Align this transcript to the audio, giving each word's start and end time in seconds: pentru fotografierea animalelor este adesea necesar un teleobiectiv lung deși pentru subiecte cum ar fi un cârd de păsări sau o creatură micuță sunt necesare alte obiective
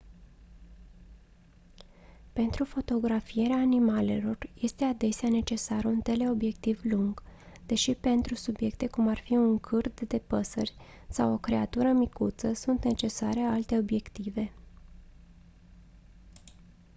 pentru 2.33 2.63
fotografierea 2.65 3.55
animalelor 3.57 4.37
este 4.53 4.83
adesea 4.83 5.29
necesar 5.29 5.83
un 5.83 5.99
teleobiectiv 6.01 6.79
lung 6.83 7.23
deși 7.65 7.93
pentru 7.95 8.35
subiecte 8.35 8.87
cum 8.87 9.07
ar 9.07 9.17
fi 9.17 9.33
un 9.33 9.59
cârd 9.59 9.99
de 9.99 10.17
păsări 10.17 10.73
sau 11.09 11.33
o 11.33 11.37
creatură 11.37 11.91
micuță 11.91 12.53
sunt 12.53 12.83
necesare 12.83 13.39
alte 13.39 13.77
obiective 13.77 14.53